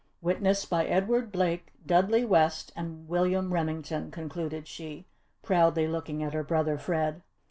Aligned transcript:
"Witnessed 0.19 0.67
by 0.67 0.87
Edward 0.87 1.31
Blake, 1.31 1.67
Dudley 1.85 2.25
West, 2.25 2.71
and 2.75 3.07
William 3.07 3.53
Remington," 3.53 4.09
concluded 4.09 4.67
she, 4.67 5.05
proudly 5.43 5.87
looking 5.87 6.23
at 6.23 6.33
her 6.33 6.43
brother 6.43 6.79
Fred. 6.79 7.21